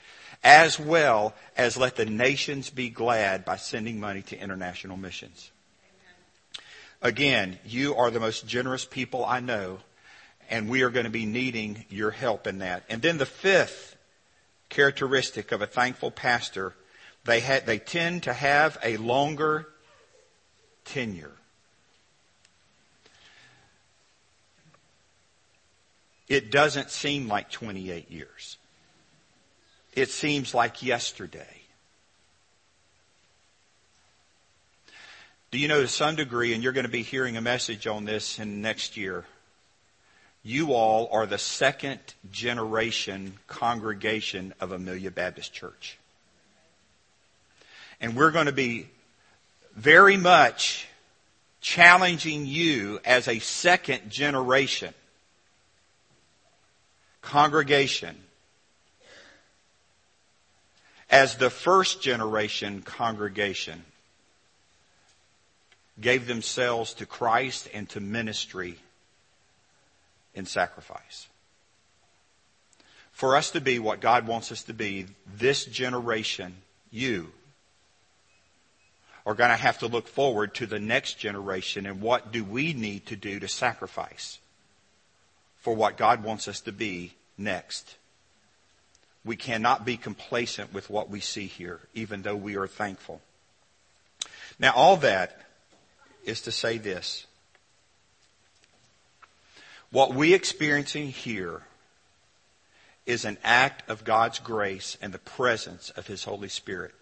as 0.43 0.79
well 0.79 1.33
as 1.57 1.77
let 1.77 1.95
the 1.95 2.05
nations 2.05 2.69
be 2.69 2.89
glad 2.89 3.45
by 3.45 3.55
sending 3.57 3.99
money 3.99 4.21
to 4.23 4.37
international 4.37 4.97
missions. 4.97 5.51
Again, 7.01 7.57
you 7.65 7.95
are 7.95 8.11
the 8.11 8.19
most 8.19 8.45
generous 8.45 8.85
people 8.85 9.23
I 9.23 9.39
know, 9.39 9.79
and 10.49 10.69
we 10.69 10.81
are 10.83 10.89
going 10.89 11.05
to 11.05 11.09
be 11.09 11.25
needing 11.25 11.85
your 11.89 12.11
help 12.11 12.47
in 12.47 12.59
that. 12.59 12.83
And 12.89 13.01
then 13.01 13.17
the 13.17 13.25
fifth 13.25 13.95
characteristic 14.69 15.51
of 15.51 15.61
a 15.61 15.67
thankful 15.67 16.11
pastor, 16.11 16.73
they, 17.25 17.41
ha- 17.41 17.61
they 17.65 17.79
tend 17.79 18.23
to 18.23 18.33
have 18.33 18.77
a 18.83 18.97
longer 18.97 19.67
tenure. 20.85 21.31
It 26.27 26.51
doesn't 26.51 26.91
seem 26.91 27.27
like 27.27 27.49
28 27.49 28.11
years 28.11 28.57
it 29.99 30.09
seems 30.09 30.53
like 30.53 30.81
yesterday. 30.83 31.61
Do 35.51 35.57
you 35.57 35.67
know 35.67 35.81
to 35.81 35.87
some 35.87 36.15
degree, 36.15 36.53
and 36.53 36.63
you're 36.63 36.73
going 36.73 36.85
to 36.85 36.91
be 36.91 37.01
hearing 37.01 37.35
a 37.35 37.41
message 37.41 37.87
on 37.87 38.05
this 38.05 38.39
in 38.39 38.61
next 38.61 38.97
year, 38.97 39.25
you 40.43 40.73
all 40.73 41.09
are 41.11 41.25
the 41.25 41.37
second 41.37 41.99
generation 42.31 43.33
congregation 43.47 44.53
of 44.59 44.71
Amelia 44.71 45.11
Baptist 45.11 45.53
Church. 45.53 45.97
And 47.99 48.15
we're 48.15 48.31
going 48.31 48.45
to 48.45 48.51
be 48.51 48.87
very 49.75 50.17
much 50.17 50.87
challenging 51.61 52.45
you 52.45 52.99
as 53.03 53.27
a 53.27 53.39
second 53.39 54.09
generation 54.09 54.93
congregation 57.21 58.15
as 61.09 61.35
the 61.35 61.49
first 61.49 62.01
generation 62.01 62.81
congregation 62.81 63.83
gave 65.99 66.27
themselves 66.27 66.93
to 66.93 67.05
Christ 67.05 67.67
and 67.73 67.89
to 67.89 67.99
ministry 67.99 68.77
in 70.33 70.45
sacrifice. 70.45 71.27
For 73.11 73.35
us 73.35 73.51
to 73.51 73.61
be 73.61 73.79
what 73.79 73.99
God 73.99 74.27
wants 74.27 74.51
us 74.51 74.63
to 74.63 74.73
be, 74.73 75.07
this 75.35 75.65
generation, 75.65 76.55
you, 76.91 77.31
are 79.25 79.35
going 79.35 79.49
to 79.49 79.55
have 79.55 79.79
to 79.79 79.87
look 79.87 80.07
forward 80.07 80.55
to 80.55 80.65
the 80.65 80.79
next 80.79 81.19
generation 81.19 81.85
and 81.85 82.01
what 82.01 82.31
do 82.31 82.43
we 82.43 82.73
need 82.73 83.05
to 83.05 83.15
do 83.15 83.39
to 83.39 83.47
sacrifice 83.47 84.39
for 85.57 85.75
what 85.75 85.97
God 85.97 86.23
wants 86.23 86.47
us 86.47 86.61
to 86.61 86.71
be 86.71 87.13
next. 87.37 87.95
We 89.25 89.35
cannot 89.35 89.85
be 89.85 89.97
complacent 89.97 90.73
with 90.73 90.89
what 90.89 91.09
we 91.09 91.19
see 91.19 91.45
here, 91.45 91.79
even 91.93 92.21
though 92.21 92.35
we 92.35 92.55
are 92.55 92.67
thankful. 92.67 93.21
Now, 94.57 94.73
all 94.73 94.97
that 94.97 95.41
is 96.23 96.41
to 96.41 96.51
say 96.51 96.77
this. 96.77 97.27
What 99.91 100.13
we're 100.13 100.35
experiencing 100.35 101.09
here 101.09 101.61
is 103.05 103.25
an 103.25 103.37
act 103.43 103.89
of 103.89 104.03
God's 104.03 104.39
grace 104.39 104.97
and 105.01 105.11
the 105.11 105.19
presence 105.19 105.89
of 105.91 106.05
His 106.05 106.23
Holy 106.23 106.49
Spirit. 106.49 106.93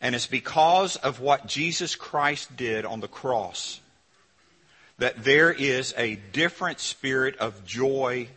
And 0.00 0.14
it's 0.14 0.26
because 0.26 0.96
of 0.96 1.20
what 1.20 1.46
Jesus 1.46 1.96
Christ 1.96 2.56
did 2.56 2.84
on 2.84 3.00
the 3.00 3.08
cross 3.08 3.80
that 4.98 5.24
there 5.24 5.52
is 5.52 5.92
a 5.96 6.16
different 6.32 6.78
spirit 6.78 7.36
of 7.38 7.64
joy 7.64 8.28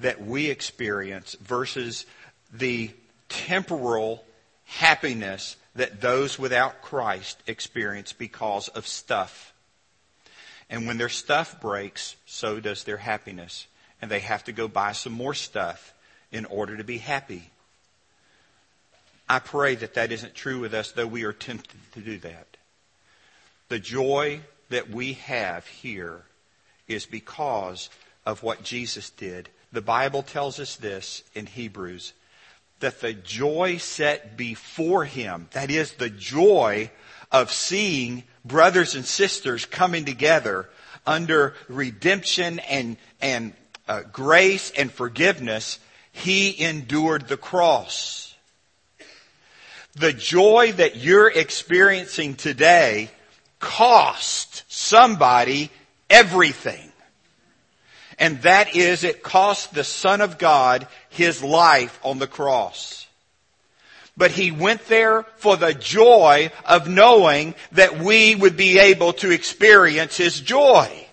that 0.00 0.24
we 0.24 0.50
experience 0.50 1.36
versus 1.40 2.06
the 2.52 2.90
temporal 3.28 4.24
happiness 4.64 5.56
that 5.76 6.00
those 6.00 6.38
without 6.38 6.82
Christ 6.82 7.40
experience 7.46 8.12
because 8.12 8.68
of 8.68 8.86
stuff. 8.86 9.52
And 10.70 10.86
when 10.86 10.98
their 10.98 11.08
stuff 11.08 11.60
breaks, 11.60 12.16
so 12.24 12.60
does 12.60 12.84
their 12.84 12.96
happiness. 12.96 13.66
And 14.00 14.10
they 14.10 14.20
have 14.20 14.44
to 14.44 14.52
go 14.52 14.68
buy 14.68 14.92
some 14.92 15.12
more 15.12 15.34
stuff 15.34 15.92
in 16.32 16.46
order 16.46 16.76
to 16.76 16.84
be 16.84 16.98
happy. 16.98 17.50
I 19.28 19.40
pray 19.40 19.74
that 19.74 19.94
that 19.94 20.12
isn't 20.12 20.34
true 20.34 20.60
with 20.60 20.72
us, 20.72 20.92
though 20.92 21.06
we 21.06 21.24
are 21.24 21.32
tempted 21.32 21.78
to 21.92 22.00
do 22.00 22.18
that. 22.18 22.56
The 23.68 23.78
joy 23.78 24.40
that 24.70 24.90
we 24.90 25.14
have 25.14 25.66
here 25.66 26.22
is 26.88 27.04
because 27.04 27.90
of 28.24 28.42
what 28.42 28.62
Jesus 28.62 29.10
did. 29.10 29.48
The 29.72 29.82
Bible 29.82 30.22
tells 30.22 30.58
us 30.58 30.76
this 30.76 31.22
in 31.34 31.46
Hebrews 31.46 32.12
that 32.80 33.00
the 33.00 33.12
joy 33.12 33.76
set 33.76 34.36
before 34.36 35.04
him, 35.04 35.48
that 35.52 35.70
is 35.70 35.92
the 35.92 36.10
joy 36.10 36.90
of 37.32 37.52
seeing 37.52 38.24
brothers 38.44 38.94
and 38.94 39.04
sisters 39.04 39.66
coming 39.66 40.04
together 40.04 40.68
under 41.06 41.54
redemption 41.68 42.58
and, 42.60 42.96
and 43.20 43.52
uh, 43.88 44.02
grace 44.12 44.70
and 44.76 44.90
forgiveness, 44.90 45.78
he 46.12 46.62
endured 46.62 47.28
the 47.28 47.36
cross. 47.36 48.34
The 49.94 50.12
joy 50.12 50.72
that 50.72 50.96
you're 50.96 51.30
experiencing 51.30 52.34
today 52.36 53.10
cost 53.58 54.62
somebody 54.68 55.70
everything. 56.08 56.90
And 58.18 58.42
that 58.42 58.76
is, 58.76 59.02
it 59.02 59.22
cost 59.22 59.72
the 59.72 59.84
Son 59.84 60.20
of 60.20 60.38
God 60.38 60.86
his 61.08 61.42
life 61.42 61.98
on 62.02 62.18
the 62.18 62.26
cross. 62.26 63.06
But 64.20 64.32
he 64.32 64.50
went 64.50 64.86
there 64.86 65.22
for 65.38 65.56
the 65.56 65.72
joy 65.72 66.52
of 66.66 66.86
knowing 66.86 67.54
that 67.72 68.00
we 68.00 68.34
would 68.34 68.54
be 68.54 68.78
able 68.78 69.14
to 69.14 69.30
experience 69.30 70.14
his 70.14 70.38
joy. 70.38 71.06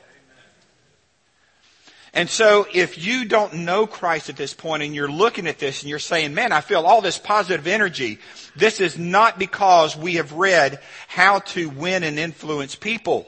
And 2.13 2.29
so 2.29 2.67
if 2.73 3.01
you 3.01 3.23
don't 3.23 3.59
know 3.59 3.87
Christ 3.87 4.27
at 4.27 4.35
this 4.35 4.53
point 4.53 4.83
and 4.83 4.93
you're 4.93 5.09
looking 5.09 5.47
at 5.47 5.57
this 5.57 5.83
and 5.83 5.89
you're 5.89 5.99
saying, 5.99 6.33
man, 6.33 6.51
I 6.51 6.59
feel 6.59 6.81
all 6.81 6.99
this 6.99 7.17
positive 7.17 7.65
energy, 7.65 8.19
this 8.57 8.81
is 8.81 8.97
not 8.97 9.39
because 9.39 9.95
we 9.95 10.15
have 10.15 10.33
read 10.33 10.81
how 11.07 11.39
to 11.39 11.69
win 11.69 12.03
and 12.03 12.19
influence 12.19 12.75
people. 12.75 13.25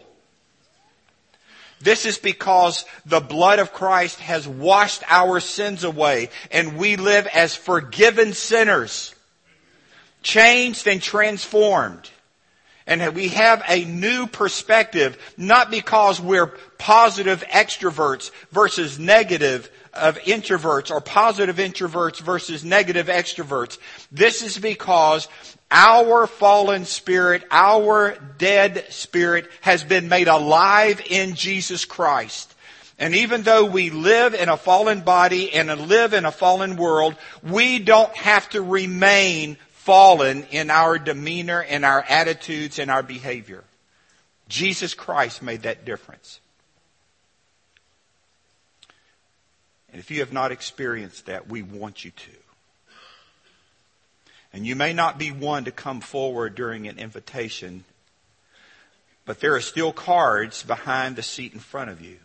This 1.79 2.05
is 2.05 2.17
because 2.17 2.83
the 3.05 3.21
blood 3.21 3.59
of 3.59 3.71
Christ 3.71 4.19
has 4.19 4.45
washed 4.45 5.03
our 5.07 5.39
sins 5.39 5.85
away 5.85 6.31
and 6.51 6.77
we 6.77 6.97
live 6.97 7.27
as 7.27 7.55
forgiven 7.55 8.33
sinners, 8.33 9.15
changed 10.21 10.87
and 10.87 11.01
transformed. 11.01 12.09
And 12.87 13.13
we 13.13 13.27
have 13.29 13.63
a 13.67 13.85
new 13.85 14.25
perspective, 14.25 15.17
not 15.37 15.69
because 15.69 16.19
we're 16.19 16.47
positive 16.79 17.43
extroverts 17.47 18.31
versus 18.51 18.97
negative 18.97 19.69
of 19.93 20.17
introverts 20.19 20.89
or 20.89 20.99
positive 20.99 21.57
introverts 21.57 22.19
versus 22.19 22.65
negative 22.65 23.07
extroverts. 23.07 23.77
This 24.11 24.41
is 24.41 24.57
because 24.57 25.27
our 25.69 26.25
fallen 26.25 26.85
spirit, 26.85 27.43
our 27.51 28.17
dead 28.39 28.85
spirit 28.89 29.47
has 29.61 29.83
been 29.83 30.09
made 30.09 30.27
alive 30.27 31.01
in 31.09 31.35
Jesus 31.35 31.85
Christ. 31.85 32.55
And 32.97 33.15
even 33.15 33.43
though 33.43 33.65
we 33.65 33.91
live 33.91 34.33
in 34.33 34.49
a 34.49 34.57
fallen 34.57 35.01
body 35.01 35.53
and 35.53 35.69
live 35.87 36.13
in 36.13 36.25
a 36.25 36.31
fallen 36.31 36.75
world, 36.75 37.15
we 37.43 37.79
don't 37.79 38.13
have 38.15 38.49
to 38.49 38.61
remain 38.61 39.57
fallen 39.79 40.43
in 40.51 40.69
our 40.69 40.99
demeanor, 40.99 41.61
in 41.61 41.85
our 41.85 42.01
attitudes, 42.01 42.79
in 42.79 42.89
our 42.89 43.01
behavior. 43.01 43.63
Jesus 44.49 44.93
Christ 44.93 45.41
made 45.41 45.61
that 45.61 45.85
difference. 45.85 46.41
And 49.91 49.99
if 49.99 50.11
you 50.11 50.19
have 50.19 50.33
not 50.33 50.51
experienced 50.51 51.27
that, 51.27 51.47
we 51.47 51.61
want 51.61 52.03
you 52.03 52.11
to. 52.11 52.31
And 54.51 54.67
you 54.67 54.75
may 54.75 54.91
not 54.91 55.17
be 55.17 55.31
one 55.31 55.63
to 55.63 55.71
come 55.71 56.01
forward 56.01 56.55
during 56.55 56.87
an 56.87 56.99
invitation, 56.99 57.85
but 59.25 59.39
there 59.39 59.55
are 59.55 59.61
still 59.61 59.93
cards 59.93 60.61
behind 60.61 61.15
the 61.15 61.23
seat 61.23 61.53
in 61.53 61.59
front 61.59 61.89
of 61.89 62.01
you 62.01 62.17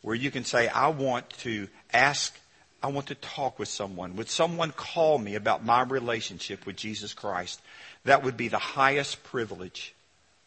where 0.00 0.16
you 0.16 0.32
can 0.32 0.44
say, 0.44 0.66
I 0.66 0.88
want 0.88 1.30
to 1.40 1.68
ask, 1.92 2.36
I 2.82 2.88
want 2.88 3.08
to 3.08 3.14
talk 3.14 3.58
with 3.58 3.68
someone. 3.68 4.16
Would 4.16 4.28
someone 4.28 4.72
call 4.72 5.18
me 5.18 5.34
about 5.34 5.64
my 5.64 5.82
relationship 5.82 6.66
with 6.66 6.76
Jesus 6.76 7.14
Christ? 7.14 7.60
That 8.04 8.22
would 8.22 8.36
be 8.36 8.48
the 8.48 8.58
highest 8.58 9.22
privilege 9.22 9.94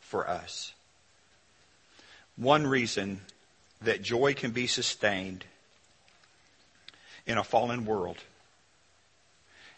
for 0.02 0.28
us. 0.28 0.74
One 2.36 2.67
reason 2.67 3.21
that 3.82 4.02
joy 4.02 4.34
can 4.34 4.52
be 4.52 4.67
sustained 4.67 5.45
in 7.26 7.38
a 7.38 7.43
fallen 7.43 7.86
world 7.86 8.17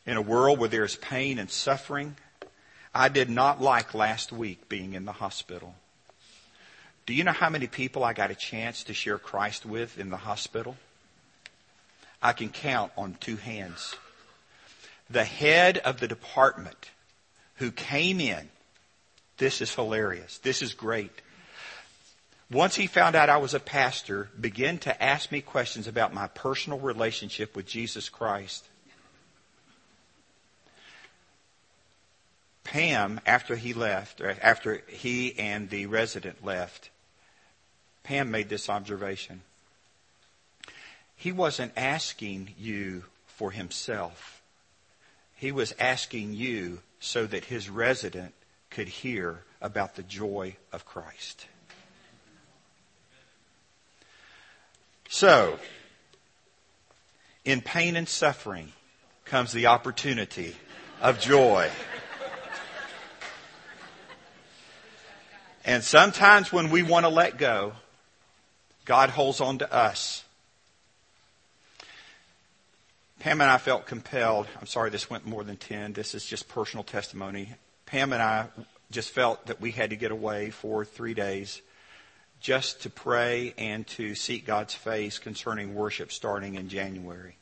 in 0.08 0.16
a 0.16 0.22
world 0.22 0.58
where 0.58 0.70
there's 0.70 0.96
pain 0.96 1.38
and 1.38 1.52
suffering. 1.52 2.16
I 2.96 3.10
did 3.10 3.30
not 3.30 3.62
like 3.62 3.94
last 3.94 4.32
week 4.32 4.70
being 4.70 4.94
in 4.94 5.06
the 5.06 5.12
hospital. 5.12 5.76
Do 7.06 7.14
you 7.14 7.24
know 7.24 7.34
how 7.34 7.50
many 7.50 7.68
people 7.68 8.04
I 8.04 8.14
got 8.14 8.32
a 8.32 8.36
chance 8.36 8.84
to 8.86 8.94
share 8.94 9.18
Christ 9.18 9.66
with 9.66 10.00
in 10.00 10.10
the 10.10 10.18
hospital? 10.18 10.78
I 12.22 12.34
can 12.34 12.50
count 12.50 12.92
on 12.98 13.18
two 13.20 13.36
hands. 13.36 13.96
The 15.10 15.24
head 15.24 15.78
of 15.78 16.00
the 16.00 16.08
department 16.08 16.92
who 17.56 17.72
came 17.72 18.20
in, 18.20 18.50
this 19.38 19.62
is 19.62 19.74
hilarious. 19.74 20.40
This 20.40 20.62
is 20.62 20.74
great. 20.74 21.12
Once 22.50 22.76
he 22.76 22.88
found 22.88 23.16
out 23.16 23.30
I 23.30 23.38
was 23.38 23.54
a 23.54 23.60
pastor, 23.60 24.30
began 24.40 24.78
to 24.80 25.04
ask 25.04 25.32
me 25.32 25.42
questions 25.42 25.88
about 25.88 26.14
my 26.14 26.28
personal 26.28 26.80
relationship 26.80 27.56
with 27.56 27.66
Jesus 27.66 28.10
Christ. 28.10 28.66
Pam, 32.64 33.22
after 33.26 33.56
he 33.56 33.74
left, 33.74 34.22
uh, 34.22 34.34
after 34.42 34.82
he 34.88 35.38
and 35.38 35.70
the 35.70 35.86
resident 35.86 36.44
left, 36.44 36.90
Pam 38.04 38.30
made 38.32 38.50
this 38.50 38.70
observation. 38.70 39.42
He 41.18 41.32
wasn't 41.32 41.74
asking 41.76 42.54
you 42.58 43.04
for 43.26 43.52
himself. 43.52 44.42
He 45.36 45.52
was 45.52 45.74
asking 45.80 46.34
you 46.34 46.80
so 47.00 47.26
that 47.26 47.46
his 47.46 47.70
resident 47.70 48.34
could 48.70 48.88
hear 48.88 49.42
about 49.60 49.96
the 49.96 50.04
joy 50.04 50.56
of 50.72 50.86
Christ. 50.86 51.48
So, 55.10 55.58
in 57.44 57.62
pain 57.62 57.96
and 57.96 58.08
suffering 58.08 58.72
comes 59.26 59.52
the 59.52 59.68
opportunity 59.68 60.56
of 61.02 61.20
joy. 61.20 61.70
And 65.66 65.84
sometimes 65.84 66.54
when 66.54 66.70
we 66.70 66.84
want 66.84 67.06
to 67.06 67.10
let 67.10 67.38
go, 67.38 67.74
God 68.86 69.10
holds 69.10 69.42
on 69.42 69.58
to 69.60 69.74
us. 69.74 70.24
Pam 73.28 73.42
and 73.42 73.52
I 73.52 73.58
felt 73.58 73.86
compelled. 73.86 74.48
I'm 74.58 74.68
sorry 74.68 74.90
this 74.90 75.10
went 75.10 75.26
more 75.26 75.44
than 75.44 75.58
10. 75.58 75.92
This 75.92 76.16
is 76.16 76.26
just 76.26 76.48
personal 76.48 76.86
testimony. 76.86 77.54
Pam 77.86 78.14
and 78.14 78.22
I 78.22 78.48
just 78.90 79.10
felt 79.10 79.48
that 79.48 79.60
we 79.60 79.72
had 79.72 79.90
to 79.90 79.98
get 79.98 80.12
away 80.12 80.50
for 80.50 80.86
three 80.86 81.14
days 81.14 81.62
just 82.40 82.84
to 82.84 82.90
pray 82.90 83.54
and 83.58 83.86
to 83.88 84.16
seek 84.16 84.46
God's 84.46 84.76
face 84.76 85.20
concerning 85.20 85.76
worship 85.76 86.14
starting 86.14 86.56
in 86.56 86.70
January. 86.70 87.36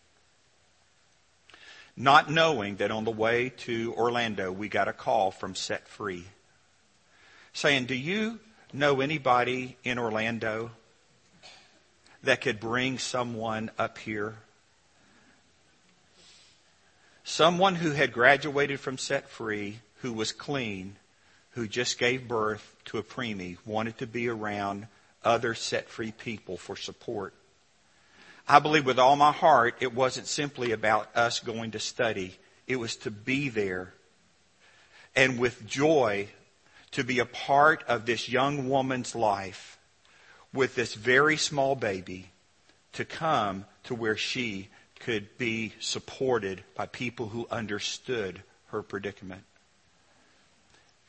Not 1.96 2.32
knowing 2.32 2.78
that 2.78 2.90
on 2.90 3.04
the 3.04 3.12
way 3.12 3.50
to 3.58 3.94
Orlando, 3.94 4.52
we 4.52 4.70
got 4.70 4.88
a 4.88 4.94
call 4.94 5.30
from 5.30 5.54
Set 5.54 5.88
Free 5.88 6.26
saying, 7.54 7.86
Do 7.86 7.96
you 7.96 8.40
know 8.74 9.02
anybody 9.02 9.78
in 9.84 10.00
Orlando 10.00 10.72
that 12.24 12.42
could 12.42 12.60
bring 12.60 12.98
someone 12.98 13.70
up 13.78 14.00
here? 14.00 14.38
Someone 17.36 17.76
who 17.76 17.92
had 17.92 18.14
graduated 18.14 18.80
from 18.80 18.98
Set 18.98 19.28
Free, 19.28 19.80
who 19.96 20.14
was 20.14 20.32
clean, 20.32 20.96
who 21.50 21.68
just 21.68 22.00
gave 22.00 22.30
birth 22.30 22.78
to 22.86 22.98
a 22.98 23.04
preemie, 23.04 23.58
wanted 23.66 23.98
to 23.98 24.08
be 24.08 24.30
around 24.30 24.88
other 25.22 25.54
set 25.54 25.90
free 25.90 26.14
people 26.14 26.56
for 26.56 26.78
support. 26.78 27.34
I 28.48 28.60
believe 28.60 28.86
with 28.86 29.00
all 29.00 29.18
my 29.18 29.34
heart 29.34 29.76
it 29.82 29.94
wasn't 29.94 30.28
simply 30.28 30.72
about 30.72 31.14
us 31.14 31.42
going 31.42 31.72
to 31.72 31.80
study. 31.82 32.38
It 32.68 32.78
was 32.78 32.96
to 32.96 33.12
be 33.12 33.50
there 33.50 33.94
and 35.14 35.38
with 35.38 35.68
joy 35.68 36.30
to 36.92 37.04
be 37.04 37.20
a 37.20 37.26
part 37.26 37.84
of 37.90 38.06
this 38.06 38.30
young 38.30 38.70
woman's 38.70 39.14
life 39.14 39.78
with 40.54 40.76
this 40.76 40.94
very 40.94 41.36
small 41.36 41.76
baby 41.76 42.32
to 42.94 43.04
come 43.04 43.66
to 43.84 43.94
where 43.94 44.16
she 44.16 44.70
could 45.06 45.38
be 45.38 45.72
supported 45.80 46.64
by 46.74 46.88
people 46.88 47.28
who 47.28 47.48
understood 47.52 48.42
her 48.70 48.82
predicament. 48.82 49.44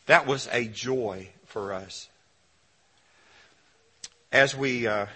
That 0.05 0.27
was 0.27 0.51
a 0.53 0.67
joy 0.67 1.31
for 1.47 1.73
us. 1.73 2.11
As 4.31 4.55
we 4.55 4.87
uh, 4.87 5.07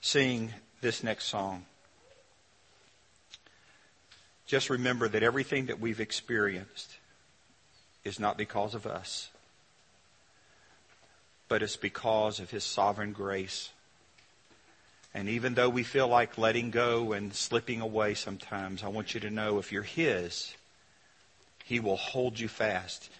sing 0.00 0.52
this 0.80 1.02
next 1.02 1.24
song, 1.24 1.66
just 4.46 4.70
remember 4.70 5.08
that 5.08 5.24
everything 5.24 5.66
that 5.66 5.80
we've 5.80 5.98
experienced 5.98 6.98
is 8.04 8.20
not 8.20 8.38
because 8.38 8.76
of 8.76 8.86
us, 8.86 9.28
but 11.48 11.64
it's 11.64 11.76
because 11.76 12.38
of 12.38 12.52
His 12.52 12.62
sovereign 12.62 13.12
grace. 13.12 13.70
And 15.18 15.28
even 15.28 15.54
though 15.54 15.68
we 15.68 15.82
feel 15.82 16.06
like 16.06 16.38
letting 16.38 16.70
go 16.70 17.12
and 17.12 17.34
slipping 17.34 17.80
away 17.80 18.14
sometimes, 18.14 18.84
I 18.84 18.88
want 18.88 19.14
you 19.14 19.20
to 19.22 19.30
know 19.30 19.58
if 19.58 19.72
you're 19.72 19.82
His, 19.82 20.54
He 21.64 21.80
will 21.80 21.96
hold 21.96 22.38
you 22.38 22.46
fast. 22.46 23.10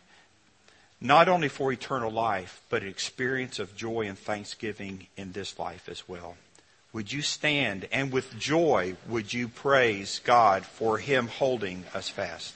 Not 1.00 1.28
only 1.28 1.48
for 1.48 1.72
eternal 1.72 2.12
life, 2.12 2.62
but 2.70 2.82
an 2.82 2.88
experience 2.88 3.58
of 3.58 3.74
joy 3.74 4.02
and 4.02 4.16
thanksgiving 4.16 5.08
in 5.16 5.32
this 5.32 5.58
life 5.58 5.88
as 5.88 6.08
well. 6.08 6.36
Would 6.92 7.12
you 7.12 7.20
stand 7.20 7.88
and 7.90 8.12
with 8.12 8.38
joy 8.38 8.94
would 9.08 9.34
you 9.34 9.48
praise 9.48 10.20
God 10.22 10.64
for 10.64 10.98
Him 10.98 11.26
holding 11.26 11.84
us 11.94 12.08
fast? 12.08 12.54